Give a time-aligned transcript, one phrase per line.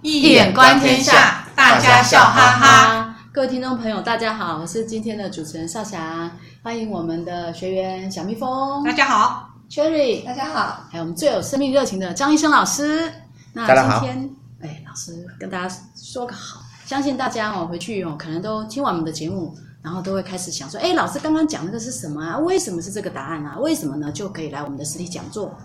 [0.00, 3.16] 易眼观天下，大家笑哈哈。
[3.32, 6.30] 各位听众朋友，大家好，我是今天的主持人少霞，
[6.62, 8.84] 欢迎我们的学员小蜜蜂。
[8.84, 13.12] 大家好，Cherry，大家好，还有我们最有生命热情的张医生老师。
[13.52, 14.30] 那今天，
[14.60, 19.52] 哎，老师跟大家说个好，相信大家哦，回去哦，可能都听完我们的节目，
[19.82, 22.38] 然后都会开始想说，哎，老师刚刚讲那个是什么啊？
[22.38, 23.58] 为什么是这个答案啊？
[23.58, 24.12] 为什么呢？
[24.12, 25.58] 就可以来我们的实体讲座，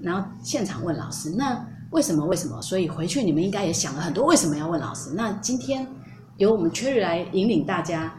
[0.00, 1.34] 然后现场问老师。
[1.36, 2.24] 那为什么？
[2.26, 2.60] 为什么？
[2.62, 5.10] 所以回去你们应该也想了很多，为什么要问老师？
[5.14, 5.86] 那今天。
[6.36, 8.10] 由我们 Cherry 来引领大家，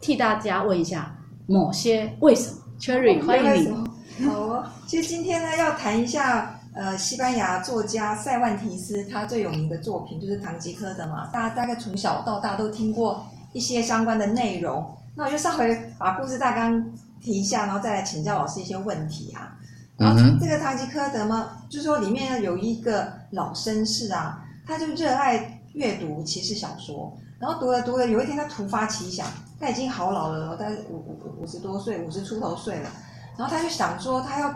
[0.00, 1.14] 替大家问一下
[1.46, 2.56] 某些为什么。
[2.80, 3.86] Cherry，欢迎
[4.18, 4.26] 你。
[4.26, 14.82] 好哦，其实今天呢，要谈一下呃，西班牙作家塞万提斯他最有名的作品就是《堂吉诃德》嘛，大家大概从小到大都听过一些相关的内容。
[15.14, 16.82] 那我就稍微把故事大纲
[17.20, 19.54] 提一下，然后再来请教老师一些问题啊。
[19.96, 27.16] 然后这个《堂吉诃德》嘛，就是说里面有一个老绅士啊，他就热爱阅读骑士小说。
[27.38, 29.26] 然后读了读了，有一天他突发奇想，
[29.60, 32.90] 他已经好老了，大概五五五十多岁，五十出头岁了。
[33.36, 34.48] 然后他就想说，他要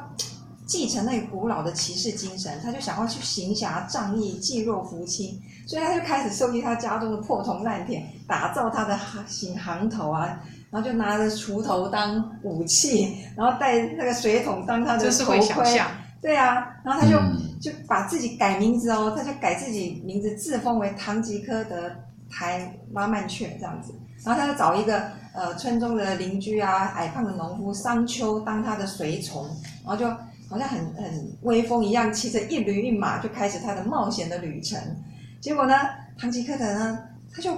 [0.69, 8.97] 继承那个古老的骑士精神，他就想要去行侠仗义、济弱扶倾，所以他就开始收集他家中的破铜烂铁，打造他的
[9.27, 15.81] 行行头啊，然后就拿着锄头当武器，然后带那个水桶当他的头盔。
[16.21, 21.91] 对啊，然后他就、嗯、就把自己改名字哦，他就改自己名字，自封为堂吉诃德。
[22.31, 23.91] 台拉曼雀这样子，
[24.23, 25.03] 然后他就找一个
[25.33, 29.47] 呃村中的邻居啊，矮胖的农夫商丘当他的随从，
[29.83, 30.07] 然后就
[30.49, 34.81] 好像很很威风一样，骑着一驴一马就开始他的冒险的旅程。
[35.41, 35.75] 结果呢，
[36.19, 36.99] 堂吉诃德呢，
[37.33, 37.57] 他就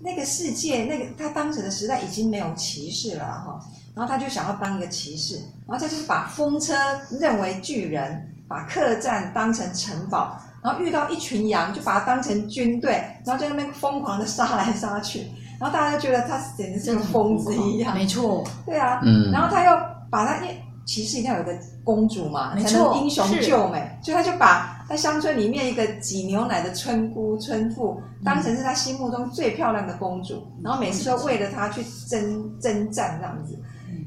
[0.00, 3.60] 那个世界那个他当时的时代已经没有骑士了哈，
[3.94, 6.74] 然后他就想要当一个骑士，然后他就是把风车
[7.18, 10.40] 认为巨人，把客栈当成城堡。
[10.62, 15.20] 然后遇到一群羊，就把它当成军队，然后在那边疯狂的杀来杀去，
[15.58, 17.94] 然后大家就觉得他简直是个疯子一样。
[17.94, 19.70] 没错，对啊，嗯，然后他又
[20.10, 33.56] 把他，因为骑士一定要有个公主嘛，才能英雄救美，所以他就把在乡村里面一个挤牛奶的村姑、村妇当成是他心目中最漂亮的公主，嗯、然后每次都为了她去征征战这样子，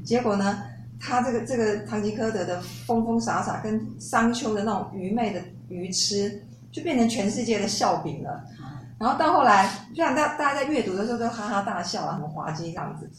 [0.04, 0.62] 结果呢，
[1.00, 5.40] 他这个这个堂吉诃德的疯疯傻傻，跟商丘的那种愚昧的。
[5.70, 8.44] 愚痴就变成全世界的笑柄了，
[8.98, 13.10] 然后到后来，就像大大家在阅读的时候都哈哈大笑啊，很滑稽这样子。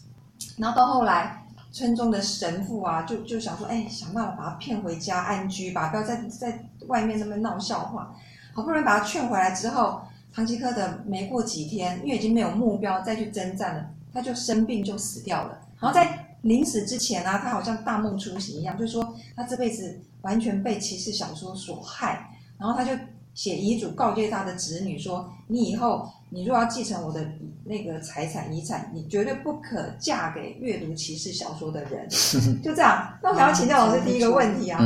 [0.55, 1.43] 然后到后来，
[1.75, 8.15] 村中的神父啊，就就想说，哎，想办法把他骗回家安居吧，不要在在外面那么闹笑话。
[8.53, 10.01] 好不容易把他劝回来之后，
[10.33, 15.59] 唐吉诃德没过几天，因为已经没有目标再去征战了，他就生病就死掉了。
[15.77, 22.31] 然后在临死之前啊，他好像大梦初醒一样，就说他这辈子完全被骑士小说所害。
[22.57, 22.97] 然后他就
[23.33, 27.25] 写遗嘱告诫他的子女说：“你以后你若要继承我的
[27.63, 32.05] 那个财产遗产，你绝对不可嫁给阅读骑士小说的人。
[32.61, 33.07] ”就这样。
[33.23, 34.77] 那我想要请教老师第一个问题啊，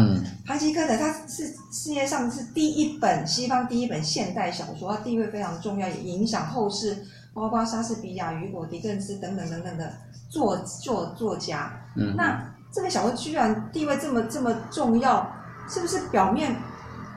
[0.45, 6.95] 堂吉诃德他是世界上是第一本西方第一本现代小说，他地位非常重要，也影响后世，
[7.33, 9.91] 包括莎士比亚、雨果、狄更斯等等等等的
[10.29, 11.73] 作作作家。
[11.95, 12.39] 嗯，那
[12.71, 15.27] 这个小说居然地位这么这么重要，
[15.67, 16.55] 是不是表面？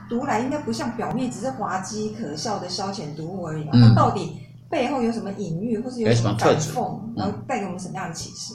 [0.08, 4.36] 读来应该不像表面只是滑稽可笑的消遣读物而已，它到底
[4.70, 8.54] 背后有什么隐喻，或是有什么反讽，然后带给我们什么样的启示？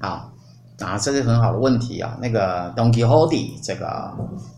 [0.00, 0.30] 好
[0.80, 2.16] 啊，这是很好的问题啊。
[2.22, 3.86] 那个 Don Quixote 这个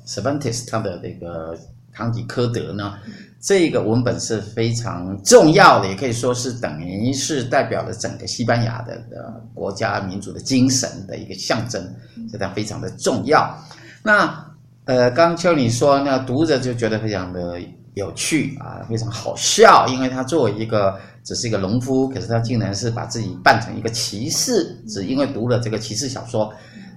[0.06, 1.56] Cervantes 他的那个
[1.92, 2.94] 堂吉诃德呢，
[3.40, 11.82] 这个文本是非常重要的，也可以说是等于是代表了整个西班牙的的国家民族的精神的一个象征，
[12.30, 13.56] 这它非常的重要。
[14.02, 14.49] 那
[14.90, 17.60] 呃，刚秋你说那读着就觉得非常的
[17.94, 26.52] 有趣啊，非常好笑，因为他作为一个只是一个农夫，可是他竟然是把自己扮成一个骑士，只因为读了这个骑士小说，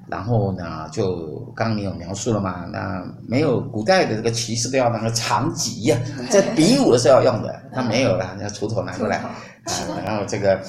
[0.10, 5.96] 然后呢，就刚刚你有描述了嘛，那没有古代的这个骑士都要那个长戟呀，
[6.32, 9.30] 在比武的时候要用的，他没有了，那锄头拿过来，啊，
[10.04, 10.60] 然后这个。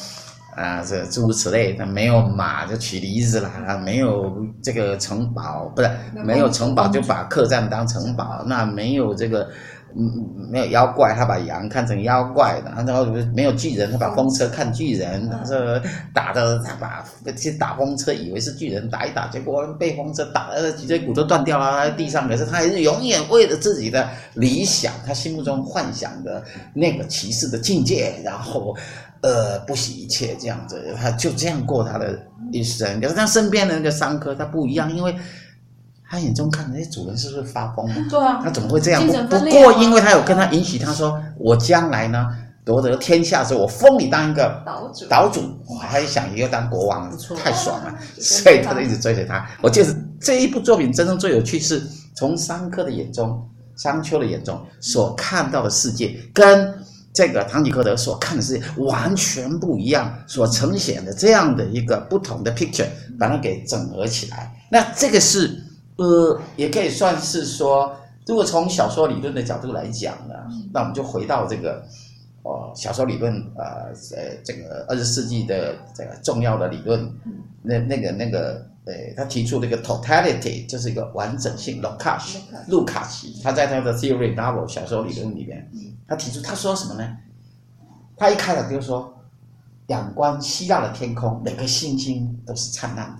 [0.57, 5.91] 啊，这诸如此类，他没有马就取驴子啦，没有这个城堡，不是
[6.25, 9.49] 没有城堡就把客栈当城堡，那没有这个，
[9.97, 13.05] 嗯，没有妖怪，他把羊看成妖怪的，然后
[13.35, 17.05] 没有巨人，他把风车看巨人，这打的他把
[17.37, 26.41] 去打风车，以为是巨人，打一打，结果被风车打的脊椎骨都断掉了，在地上，可是他还是永远为了自己的理想，他心目中幻想的
[26.75, 28.77] 那个骑士的境界，然后。
[29.25, 32.21] 呃，不惜一切这样子，他就这样过他的
[32.53, 33.01] 一生。
[33.01, 35.17] 可是他身边的那个桑科，他不一样，因为
[36.07, 37.95] 他眼中看那些，主人是不是发疯了？
[38.11, 39.03] 对啊，他怎么会这样？
[39.03, 42.29] 啊、不不过，因为他有跟他允许，他说我将来呢
[42.67, 47.11] 夺得天下之后，我封你当一个岛主，岛主，我还想又当国王，
[47.43, 49.49] 太爽了， 所以他就一直追随他。
[49.63, 51.83] 我就是这一部作品真正最有趣，是
[52.15, 53.43] 从商科的眼中，
[53.77, 56.75] 商丘的眼中所看到的世界，跟
[57.15, 62.89] 这个唐吉诃德所看的世界完全不一样，所呈现的这样的一个不同的 picture，
[63.19, 64.53] 把它给整合起来。
[64.69, 65.63] 那这个是
[65.97, 67.95] 呃，也可以算是说，
[68.27, 70.35] 如果从小说理论的角度来讲呢，
[70.73, 71.87] 那我们就回到这个
[72.43, 73.65] 哦，小说理论呃
[74.17, 77.09] 呃，这个二十世纪的这个重要的理论，
[77.63, 78.67] 那那个那个。
[78.87, 81.81] 呃，他提出了一个 totality，就是一个完整性。
[81.81, 82.39] 卢卡奇，
[82.69, 85.67] 卢卡奇，他在他的 theory novel 小说理论里面，
[86.07, 87.17] 他提出他说什么呢？
[88.17, 89.13] 他一开始就说，
[89.89, 93.19] 仰观希腊的天空，每个星星都是灿烂的。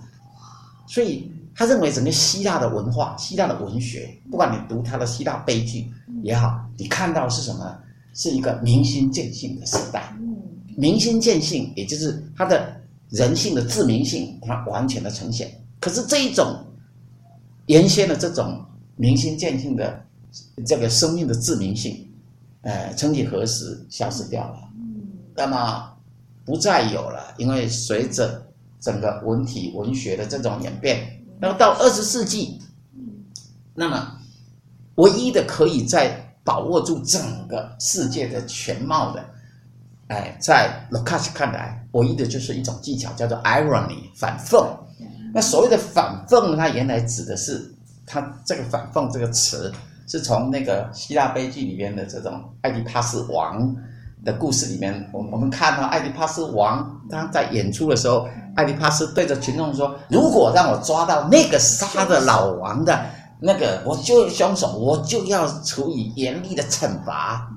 [0.87, 5.91] 所以他认为整个希腊的文化、希腊的文学，不管你读他的希腊悲剧
[6.23, 7.77] 也好，你看到是什么？
[8.13, 10.15] 是一个明心见性的时代。
[10.77, 12.75] 明心见性，也就是他的。
[13.11, 15.49] 人性的自明性，它完全的呈现。
[15.79, 16.65] 可是这一种
[17.67, 18.65] 原先的这种
[18.95, 20.03] 明心见性的
[20.65, 22.04] 这个生命的自明性，
[22.65, 24.57] 呃，曾几何时消失掉了？
[25.35, 25.93] 那么
[26.43, 28.43] 不再有了，因为随着
[28.79, 32.59] 整个文体文学的这种演变，那么到二十世纪，
[33.75, 34.19] 那么
[34.95, 39.23] 唯一的可以在把握住整个世界的全貌的。
[40.07, 44.67] 哎，在 Lukács 看来，唯一的就是一种技巧，叫做 irony 反讽。
[45.33, 47.73] 那所谓的反讽呢，它原来指的是，
[48.05, 49.71] 它这个反讽这个词
[50.07, 53.75] 是从那个希腊悲剧里面的这种爱迪帕斯王
[54.23, 63.05] 的故事里面，我我们看到爱迪帕斯王他在演出的时候，爱迪帕斯对着群众说：“如果让我抓到那个杀的老王的
[63.39, 67.51] 那个，我就凶手，我就要处以严厉的惩罚。”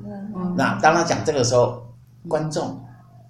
[0.57, 1.83] 那当他讲这个时候。
[2.29, 2.79] 观众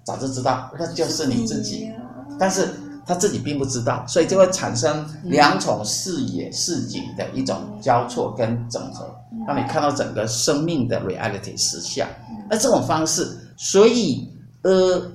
[0.03, 1.89] 早就知道，那就是你自己，
[2.37, 2.67] 但是
[3.09, 9.11] 他自己并不知道，所以就会产生两种视野、视景的一种交错跟整合，
[9.47, 12.07] 让你看到整个生命的 reality 实相。
[12.47, 13.27] 那这种方式，
[13.57, 15.11] 所以呃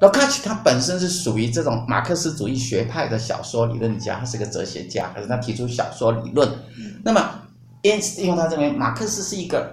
[0.00, 6.50] ，Lukács 他本身是属于这种马克思主义学派的小说理论家，他是个哲学家，可是他提出小说理论。
[7.04, 7.30] 那么
[7.82, 9.72] 因此，因为他认为马克思是一个，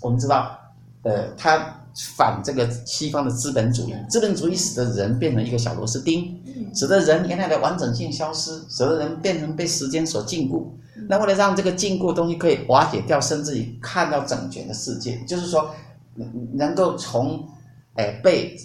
[0.00, 0.58] 我们知道，
[1.04, 1.78] 呃，他。
[1.94, 6.40] 反这个西方的资本主义，资本主义使得人变成一个小螺丝钉，
[6.74, 10.64] 使得人原来的完整性消失，使得人变成被时间所禁锢。
[11.08, 15.74] 那为了让这个禁锢东西可以瓦解掉，甚至于看到整全的世界，就是说，
[16.52, 17.46] 能够从，
[17.94, 18.56] 哎，被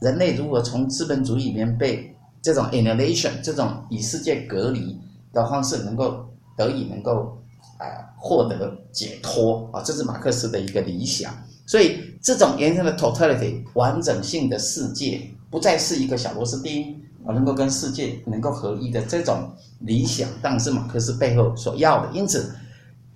[0.00, 5.00] 人类如何从资本主义里面被这种 innovation 这种与世界隔离
[5.32, 6.24] 的方式，能够
[6.56, 7.36] 得以能够，
[7.78, 11.32] 哎，获得解脱啊，这是马克思的一个理想。
[11.66, 15.20] 所以，这种延伸的 totality 完整性的世界，
[15.50, 16.96] 不再是一个小螺丝钉，
[17.26, 22.12] 而能够跟世界能够合一的这种理想，当然是马克思背后所要的。
[22.12, 22.54] 因此，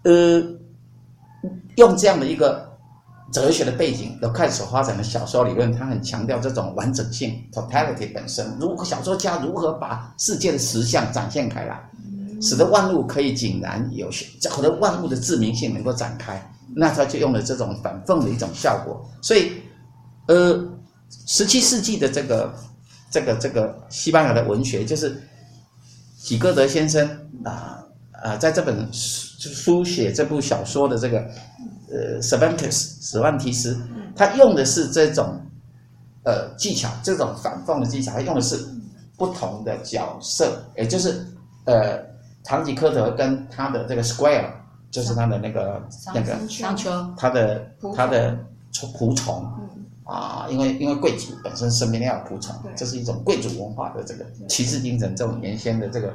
[0.02, 0.42] 呃，
[1.76, 2.68] 用这样的一个
[3.32, 8.44] 哲学的背景，都开始发展的小说理论，它很强调这种完整性 totality 本身。
[8.58, 11.80] 如果小说家如何把世界的实相展现开来，
[12.42, 16.44] 使得万物可以井然有序，使得万物的自明性能够展开。
[16.74, 19.52] 那他就用了这种反讽的一种效果，所以，
[20.28, 20.64] 呃，
[21.26, 22.54] 十七世纪的这个
[23.10, 25.20] 这个这个西班牙的文学，就是
[26.16, 27.08] 吉歌德先生
[27.44, 31.18] 啊啊，在这本书书写这部小说的这个
[31.90, 33.76] 呃，Cervantes 史万提斯，
[34.14, 35.40] 他用的是这种
[36.24, 38.56] 呃技巧，这种反讽的技巧，他用的是
[39.16, 41.26] 不同的角色，也就是
[41.64, 41.98] 呃，
[42.44, 44.59] 唐吉诃德跟他的这个 Square。
[44.90, 45.82] 就是他的那个
[46.14, 48.36] 那个商丘，他的他的
[48.72, 49.46] 仆从
[50.04, 56.12] 啊，因为因为贵族本身身边要有仆从，这是一种贵族文化的这个骑士精神，这种原先的这个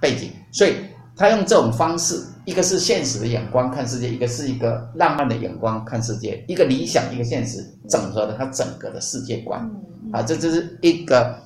[0.00, 0.76] 背景，所以
[1.16, 9.68] 他用这种方式，一个是现实的眼光看世界，一个是一个浪漫的眼光看世界，一个理想，一个现实，整合了他整个的世界观
[10.12, 11.36] 啊，这就是一个。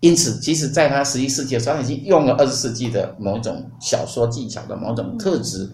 [0.00, 5.66] 因此，即使在他十一世纪的时候，他已经用了二十世纪的某种小说技巧的某种特质。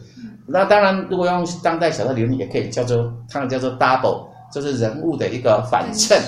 [0.53, 6.21] 那当然，如果用当代小说理论，也可以叫做，他们叫做 double，就是人物的一个反衬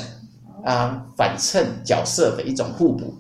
[0.65, 3.13] 啊，反衬角色的一种互补。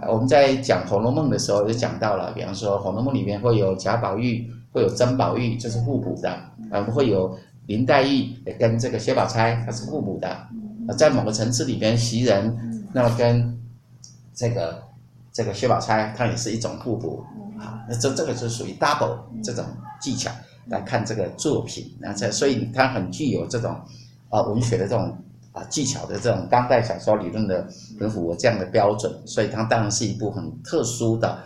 [0.00, 6.30] 啊、我们在讲《红楼梦》的时候就讲到了，比方说《红楼梦》里面会有贾宝玉，会有曾宝玉，就是互补的；
[6.70, 7.36] 啊，会有
[7.66, 10.28] 林黛玉跟这个薛宝钗，它是互补的。
[10.28, 13.60] 啊，在某个层次里边，袭人那么跟
[14.34, 14.82] 这个
[15.32, 17.24] 这个薛宝钗，它也是一种互补
[17.58, 17.82] 啊。
[17.88, 19.64] 那这这个是属于 double 这种
[20.00, 20.30] 技巧
[20.66, 23.74] 来看这个作品，那这所以它很具有这种
[24.28, 25.16] 啊文学的这种
[25.52, 27.66] 啊技巧的这种当代小说理论的
[27.98, 31.38] 很符合这样的标准，所以它当然是一部很特殊的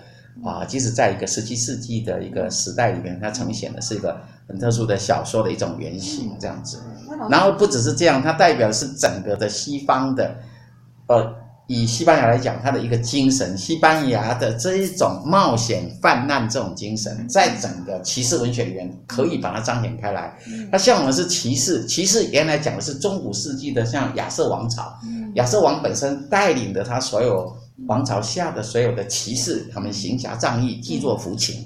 [0.45, 6.83] 啊，即使在一个十七世纪的一个时代里面，它呈现的是一个很特殊的小说的一种原型这样子。
[7.31, 10.37] 然后不只是这样，它代表的是整个的西方的
[11.07, 11.46] 呃。
[11.69, 20.33] 以西班牙来讲，它的一个精神，西班牙的这一种冒险泛滥这种精神，在整个骑士文学里面可以把它彰显开来。
[20.71, 24.97] 他像我们是骑士，骑士原来讲的是中古世纪的，像亚瑟王朝，
[25.35, 27.53] 亚瑟王本身带领的他所有
[27.89, 31.57] 王朝下的所有的骑士，他们行侠仗义，济弱扶倾。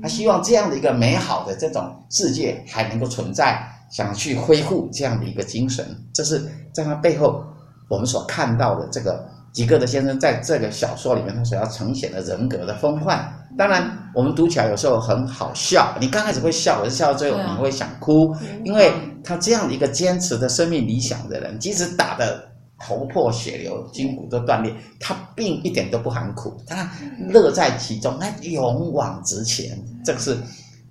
[0.00, 7.44] 他希望这样的一个美好的这种世界还能够存在，想去恢复这样的一个精神，这是在他背后
[7.88, 9.28] 我们所看到的这个。
[9.52, 15.96] 吉格德先生在这个小说里面，他所要呈现的人格的风范，当然我们读起来有时候很好笑。
[16.00, 18.92] 你刚开始会笑，可是笑到最后你会想哭，因为
[19.24, 22.42] 他这样的一个坚持的生命理想的人，即使打得
[22.78, 26.90] 头破血流、筋骨都断裂，他并一点都不含苦，他
[27.28, 29.76] 乐在其中，他勇往直前。
[30.04, 30.36] 这个是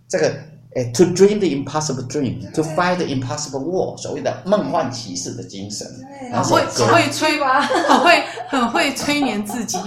[0.07, 0.33] 这个。
[0.75, 5.87] 诶，to dream the impossible dream, to fight the impossible war，所谓的梦幻骑士的精神，
[6.31, 9.79] 很会很会催吧，很会很会催眠自己。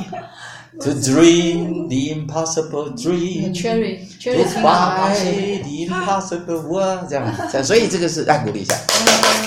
[0.81, 8.75] To dream the impossible dream，to fight the impossible war，这样，所以这个是来鼓励一下，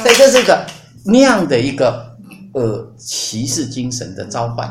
[0.04, 0.66] 所以这是一个
[1.04, 2.16] 那样的一个
[2.54, 4.70] 呃骑士精神的召唤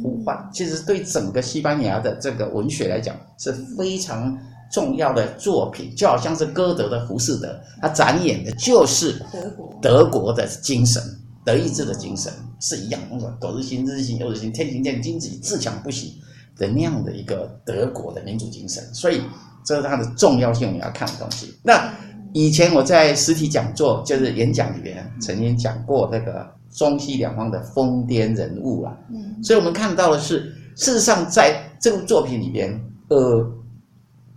[0.00, 4.38] 呼唤，其实对整个西班牙的这个文学来讲是非常。
[4.74, 7.46] 重要的作品就好像是歌德的《浮士德》，
[7.80, 11.00] 他展演的就是德国德国的精神，
[11.44, 16.20] 德意志的精神是一样，那种苟日新，日日新，又日新，天行健，君子以自强不息
[16.58, 18.82] 的那样的一个德国的民主精神。
[18.92, 19.22] 所以
[19.64, 21.54] 这是它的重要性，我们要看的东西。
[21.62, 21.94] 那
[22.32, 28.92] 以前我在实体讲座，就是演讲里面曾经讲过那个中西两方的疯癫人物啊。
[29.08, 32.76] 嗯，所以我们看到的是，事实上在这部作品里边，
[33.08, 33.48] 呃。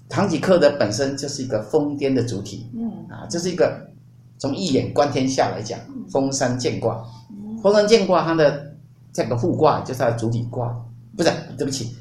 [0.10, 2.92] 堂吉诃德本身就是一个疯癫的主体，嗯。
[3.10, 3.90] 啊，这是一个
[4.38, 7.04] 从一眼观天下来讲，封山见卦，
[7.62, 8.76] 封山见卦，它的
[9.12, 10.76] 这个互卦就是它的主体卦，
[11.16, 11.96] 不是，对不起，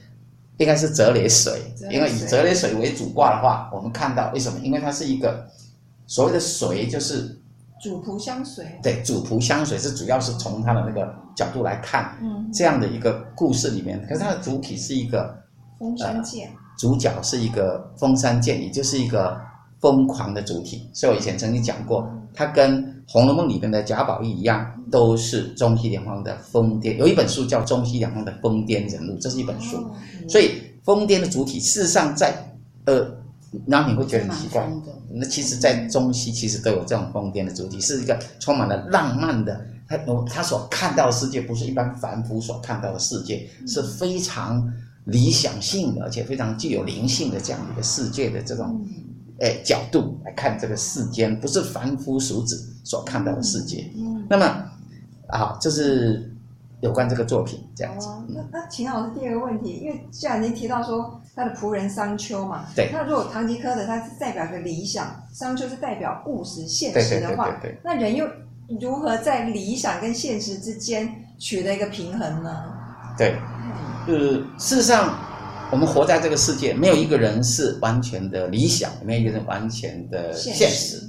[0.58, 1.60] 应该是泽雷水，
[1.90, 4.58] 因为以泽雷水为主卦的话，我们看到为什么？
[4.62, 5.48] 因为它是一个
[6.06, 7.38] 所谓的水，就是
[7.80, 15.42] 主仆相随，对，主仆相随是主要是从它的那个角度来看，嗯，这样的一个故事里面，可是它的主体是一个
[15.78, 16.50] 封山见。
[16.76, 19.40] 主角是一个疯山剑，也就是一个
[19.80, 20.88] 疯狂的主体。
[20.92, 26.96] 所以我以前曾经讲过，他跟《红楼梦》里面的贾宝玉一样，都是中西两方的疯癫。
[26.96, 29.78] 有一本书叫《中西两方的疯癫人物》，这是一本书。
[30.28, 30.52] 所以
[30.84, 32.34] 疯癫的主体，事实上在
[32.84, 33.06] 呃，
[33.66, 34.68] 然后你会觉得很奇怪。
[35.10, 39.66] 那其实，在中西其实都有这种疯癫的主体，是一个充满了浪漫的。
[39.88, 39.96] 他
[40.28, 44.70] 他所看到的世界，不是一般凡夫所看到的世界，是非常。
[45.06, 48.84] 理想性的，而且非常具有灵性的这样一个世界的这种，
[49.38, 53.88] 诶角度来看这个世间，不是凡夫俗子所看到的世界。
[53.96, 54.64] 嗯，那么，
[55.28, 56.28] 好，这是
[56.80, 58.08] 有关这个作品这样子。
[58.08, 68.26] 哦、那那秦老师第二个问题，因为既然您提到说他的仆人商丘嘛，对，那如果唐吉诃德他是代表个理想，商丘是代表务实现实的话，对对对对对，那人又
[68.80, 71.08] 如何在理想跟现实之间
[71.38, 72.64] 取得一个平衡呢？
[73.16, 73.36] 对。
[74.06, 74.14] 呃，
[74.58, 75.18] 事实上，
[75.70, 80.58] 我们活在这个世界，没有一个人是完全的理想，没有一个人完全的现实。
[80.58, 81.02] 现实。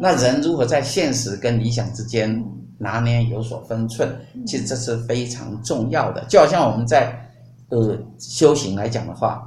[0.00, 2.44] 那人如何在现实跟理想之间
[2.78, 4.08] 拿捏有所分寸？
[4.46, 6.24] 其实这是非常重要的。
[6.28, 7.28] 就好像我们在
[7.70, 9.42] 呃修行来讲的话，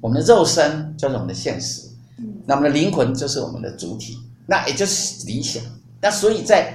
[0.00, 1.88] 我们的肉身就是我们的现实，
[2.46, 5.62] 那我们的灵魂就是我们的主体，那也就是理想。
[6.00, 6.74] 那所以在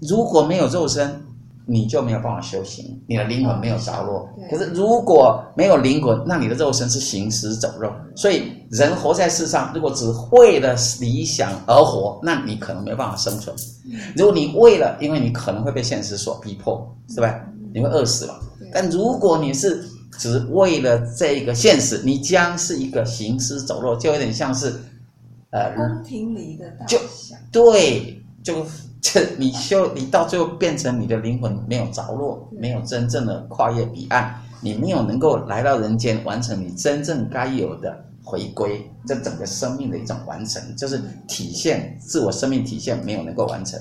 [0.00, 1.22] 如果没有肉身，
[1.66, 4.28] 你就没有办法修行，你的灵魂没有着落。
[4.50, 7.92] 可是如果没有灵魂，那你的肉身是行尸走肉。
[8.16, 13.54] 所以人活在世上，如果只为了理想而活，那你可能没有办法生存。
[14.16, 17.40] 如果你为了，因为你可能会被现实所逼迫，是吧？
[17.72, 18.40] 你会饿死了。
[18.72, 19.84] 但如果你是
[20.18, 24.74] 只为了这个现实，你将是一个行尸走肉，就有点像是
[25.50, 26.98] 呃宫廷里的大就
[27.52, 28.66] 对就。
[29.00, 43.80] 这你修，你到最后变成你的灵魂没有着落，没有真正的跨越彼岸，你没有能够来到人间完成你真正该有的回归，这整个生命的一种完成，就是体现自我生命体现没有能够完成。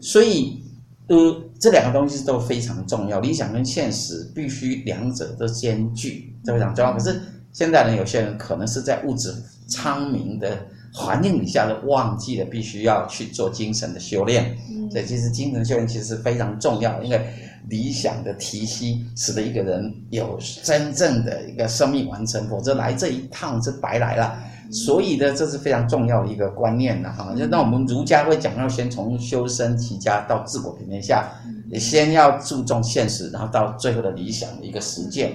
[0.00, 0.62] 所以，
[1.08, 6.92] 呃，这两个东西都非常重要，理想跟现实必须两者都兼具，这非常重要。
[6.92, 7.20] 可是
[7.52, 9.34] 现在人，有些人可能是在物质
[9.68, 10.56] 昌明的
[10.92, 14.56] 环境底下，都忘记了必须要去做精神的修炼。
[14.90, 17.20] 所以，其实精神修炼其实是非常重要，因为
[17.68, 24.36] 理想的提息，使得一个人有真正的一个生命完成，否则来这一趟是白来了。
[24.72, 27.34] 所以呢，这是非常重要的一个观念的哈。
[27.36, 31.28] 就那我们儒家会讲，要先从修身齐家到治国平天下，
[31.70, 35.32] 你先要注重现实，然后到最后的理想的一个实践，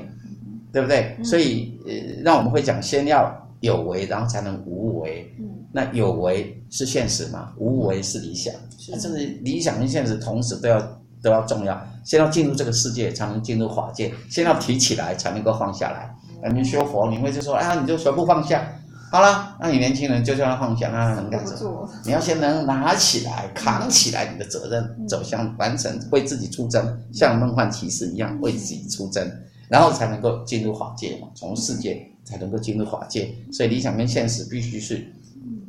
[0.71, 1.17] 对不对？
[1.23, 1.93] 所以呃，
[2.23, 5.29] 让我们会讲，先要有为，然后才能无为。
[5.75, 7.51] 那有为是现实嘛？
[7.57, 8.53] 无为是理想。
[8.87, 10.79] 那这是理想跟现实同时都要
[11.21, 11.85] 都要重要。
[12.05, 16.15] 先要进入这个世界，才能进入法界；先要提起来，才能够放下来。
[16.49, 18.65] 你学佛，你会就说，哎呀，你就全部放下。
[19.11, 21.89] 好了，那你年轻人就叫他放下，那他能干什么？
[22.05, 29.29] 你要先能拿起来、扛起来你的责任，走向完成，为自己出征，像梦幻骑士一样为自己出征，
[29.67, 31.27] 然后才能够进入法界嘛。
[31.35, 35.05] 从世界才能够进入法界，所以理想跟现实必须是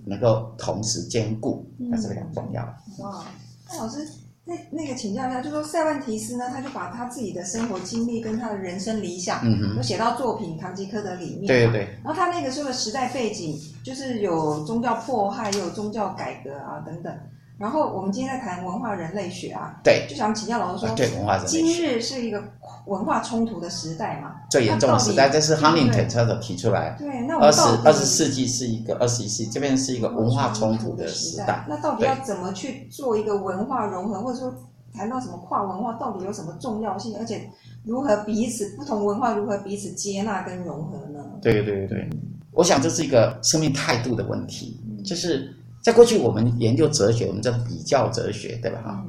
[0.07, 2.63] 能够同时兼顾，那是非常重要。
[3.01, 3.25] 哇，
[3.69, 4.07] 那老师。
[4.49, 11.49] 那那个请教一下，就说塞万提斯呢，他就把他自己的生活经历跟他的人生理想，嗯都写到作品《堂吉诃德》里面。
[11.49, 11.81] 对对对。
[12.05, 17.13] 然后他那个时候的时代背景，就是有宗教迫害，也有宗教改革啊等等。
[17.59, 22.43] 然后我们今天在谈文化人类学啊，对，就想请教老师说，对文化人类学，今日是一个
[22.85, 24.35] 文化冲突的时代嘛？
[24.51, 26.95] 最严重的时代，这是 Huntington 他的提出来。
[26.99, 31.65] 对，那二十二十世纪是一个二十一世纪，这边是一个文化冲突的时代。
[31.67, 34.55] 那到底要怎么去做一个文化融合，或者说
[34.93, 37.17] 谈到什么跨文化，到底有什么重要性？
[37.19, 37.49] 而且
[37.85, 41.25] 如何彼此不同文化如何彼此接纳跟融合呢？
[41.41, 42.11] 对对对对，
[42.53, 45.57] 我想这是一个生命态度的问题，就是。
[45.87, 48.83] 在过去，我们研究哲学，我们叫比较哲学，对吧？
[48.85, 49.07] 哈，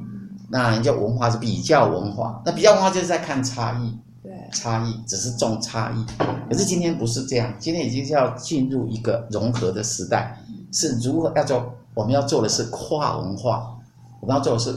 [0.48, 6.06] 那研究文化是比较文化，那比较文化就是在看差异，对，差异只是重差异。
[6.48, 11.74] 可是今天不是这样，今天已经是要进入一个融合的时代，是如何要做？
[11.94, 13.76] 我们要做的是跨文化，
[14.20, 14.72] 我们要做的是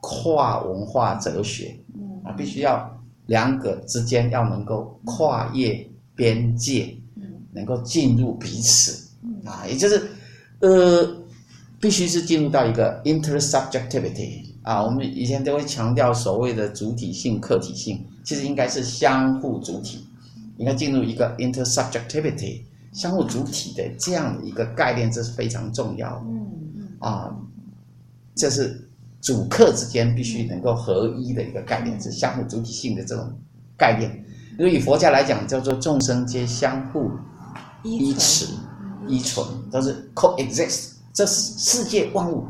[0.00, 1.78] 跨文化哲学，
[2.24, 6.96] 啊，必须要两个之间要能够跨越边界，
[7.52, 9.10] 能够进入彼此，
[9.44, 10.00] 啊，也就是，
[10.60, 11.25] 呃。
[11.86, 20.04] 必须是进入到一个 intersubjectivity 啊，我们以前都会强调所谓的主体性、客体性，其实应该是相互主体，
[20.56, 26.22] 应该进入一个 intersubjectivity 相互主体的这样的一个概念，这是非常重要的。
[26.26, 27.36] 嗯嗯啊，
[28.34, 28.88] 这是
[29.20, 33.32] 主客之间必须能够合一的一个概念，是相互主体性的这种
[33.78, 34.10] 概念。
[34.58, 37.12] 因为以佛家来讲，叫做众生皆相互
[37.84, 38.54] 依持、
[39.06, 40.95] 依存，都是 coexist。
[41.16, 42.46] 这世界万物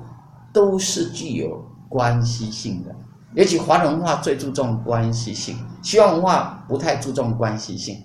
[0.52, 2.92] 都是具有关系性的，
[3.34, 8.02] 尤其华人文化最注重关系性，西方文化不太注重关系性，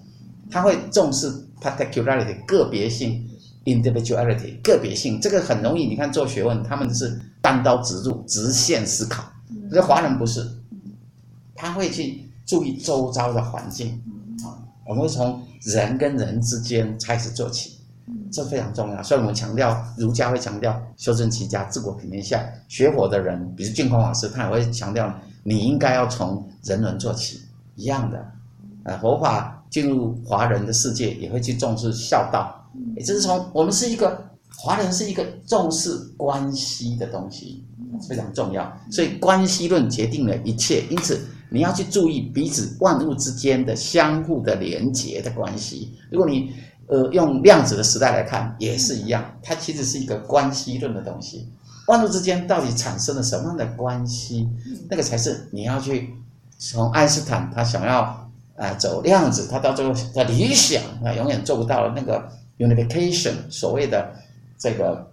[0.51, 3.27] 他会重视 particularity 个别性
[3.65, 5.87] ，individuality 个别性，这个很容易。
[5.87, 9.23] 你看做学问，他们是单刀直入、直线思考，
[9.67, 10.47] 可是华人不是，
[11.55, 13.99] 他会去注意周遭的环境
[14.43, 17.80] 啊，我们会从人跟人之间开始做起。
[18.31, 22.41] 这非常重要，所以我们强调儒家会强调修身齐家治国平天下。
[22.67, 27.41] 学佛的人，比如净空法师，他也会强调你应该要从人伦做起，
[27.75, 28.25] 一样的。
[28.83, 32.57] 呃，佛法进入华人的世界，也会去重视孝道。
[32.95, 37.63] 也就是从我们是一个华人，是一个重视关系的东西，
[38.07, 38.71] 非常重要。
[38.89, 41.19] 所以关系论决定了一切，因此
[41.49, 45.97] 你要去注意彼此万物之间的相互的连结的关系。
[46.09, 46.53] 如果你
[46.91, 51.49] 呃，用量子的时代来看也是一样，它其实是一个关系论的东西。
[51.87, 54.45] 万物之间到底产生了什么样的关系？
[54.89, 56.13] 那个才是你要去
[56.57, 58.27] 从爱因斯坦他想要啊、
[58.57, 64.13] 呃、走量子，他到最后的理想啊永远做不到的那个 unification，所谓的
[64.57, 65.09] 这个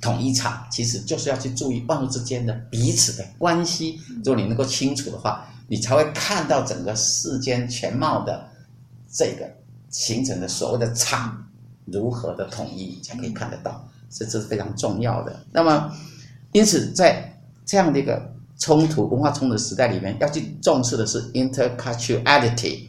[0.00, 4.00] 统一场，其实就是要去注意万物之间的彼此的关系。
[4.24, 8.48] 如果你能够清楚的话，你才会看到整个世间全貌的
[9.12, 9.46] 这个。
[9.96, 11.34] 形成的所谓的场
[11.86, 15.34] 如何的统一，才可以看得到，这这是非常重要的。
[15.50, 15.90] 那么，
[16.52, 22.88] 因此在这样的一个冲突文化冲突的时代里面，要去重视的是 interculturality。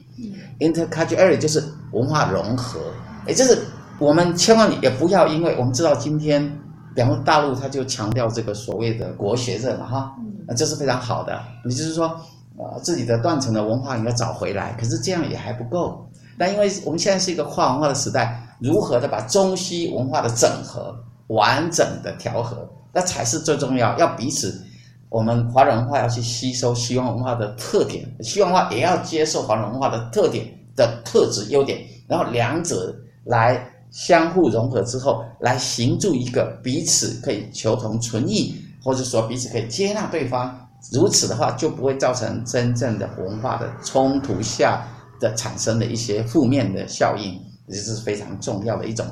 [0.60, 2.82] interculturality 就是文化融合，
[3.26, 3.58] 也就是
[4.00, 6.46] 我们千万也不要因为我们知道今天，
[6.93, 10.15] 比方说大陆他就强调这个所谓的国学热嘛哈，
[10.46, 11.41] 那这是非常好的。
[11.63, 12.20] 也就是说，
[12.58, 16.07] 呃，自己的断层的文化应该找回来，可是这样也还不够。
[16.38, 20.95] 但因为我们现在是一个跨文化的时代，如何的把中西文化的整合
[21.28, 23.97] 完整的调和，那才是最重要。
[23.97, 24.63] 要彼此
[25.10, 30.45] 我们华人文化要去吸收西方文化的特点，西方文化也要接受华人文化的特点
[30.76, 32.95] 的特质优点，然后两者
[33.26, 40.56] 来相互融合之后，来形筑一个彼此可以求同存异，或者说彼此可以接纳对方。
[40.91, 44.86] 如此的话，就不会造成真正的文化的冲突下
[45.19, 49.06] 的产生的一些负面的效应，也是非常重要的一种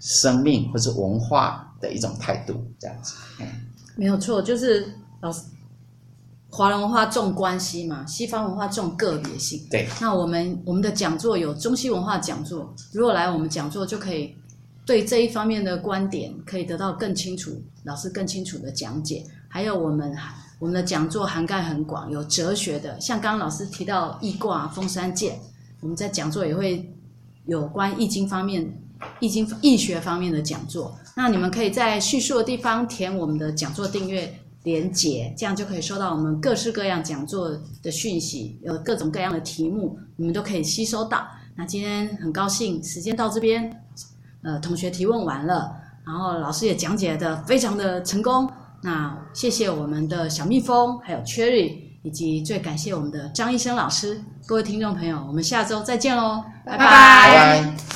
[0.00, 3.14] 生命或是文化的一种态度，这样子。
[3.40, 3.46] 嗯，
[3.96, 4.86] 没有错，就是。
[5.20, 5.40] 老师，
[6.50, 9.66] 华人文化重关系嘛，西方文化重个别性。
[9.70, 14.36] 对，那我们我们的讲座有中西文化讲座，如果来我们讲座，就可以
[14.84, 17.52] 对这一方面的观点可以得到更清楚，
[17.84, 19.24] 老师更清楚的讲解。
[19.48, 20.14] 还有我们
[20.58, 25.38] 我们的讲座涵盖很广，有哲学的，像刚刚老师提到易卦、丰山剑，
[25.80, 26.90] 我们在讲座也会
[27.46, 28.66] 有关易经方面、
[29.20, 30.96] 易经易学方面的讲座。
[31.16, 34.32] 那你们可以在叙述的地方填我们的讲座订阅。
[34.64, 37.50] 连结，这样就可以收到我们各式各样讲座
[37.82, 41.26] 的讯息，有各种各样的题目，你们都可以吸收到。
[41.54, 43.84] 那今天很高兴，时间到这边，
[44.42, 45.70] 呃，同学提问完了，
[46.06, 48.50] 然后老师也讲解的非常的成功。
[48.84, 54.22] 那谢谢我们的小蜜蜂，还有 Cherry，以及最感谢我们的张医生老师。
[54.46, 56.78] 各位听众朋友，我们下周再见喽，拜拜。
[56.78, 57.93] 拜拜。